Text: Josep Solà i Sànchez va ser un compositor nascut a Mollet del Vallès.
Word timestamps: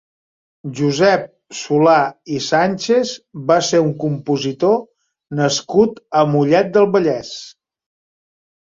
Josep 0.77 1.27
Solà 1.57 1.97
i 2.37 2.41
Sànchez 2.47 3.11
va 3.53 3.59
ser 3.69 3.83
un 3.85 3.93
compositor 4.07 4.83
nascut 5.43 6.05
a 6.23 6.29
Mollet 6.35 6.75
del 6.81 6.95
Vallès. 6.99 7.37